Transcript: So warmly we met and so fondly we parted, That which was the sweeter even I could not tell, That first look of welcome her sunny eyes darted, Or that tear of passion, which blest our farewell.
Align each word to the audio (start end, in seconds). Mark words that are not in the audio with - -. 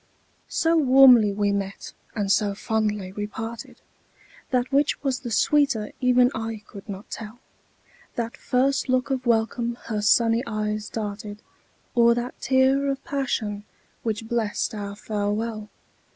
So 0.49 0.75
warmly 0.77 1.31
we 1.31 1.51
met 1.51 1.93
and 2.15 2.31
so 2.31 2.55
fondly 2.55 3.11
we 3.11 3.27
parted, 3.27 3.81
That 4.49 4.71
which 4.71 5.03
was 5.03 5.19
the 5.19 5.29
sweeter 5.29 5.91
even 6.01 6.31
I 6.33 6.63
could 6.65 6.89
not 6.89 7.11
tell, 7.11 7.37
That 8.15 8.35
first 8.35 8.89
look 8.89 9.11
of 9.11 9.27
welcome 9.27 9.77
her 9.83 10.01
sunny 10.01 10.41
eyes 10.47 10.89
darted, 10.89 11.43
Or 11.93 12.15
that 12.15 12.41
tear 12.41 12.87
of 12.87 13.03
passion, 13.03 13.63
which 14.01 14.27
blest 14.27 14.73
our 14.73 14.95
farewell. 14.95 15.69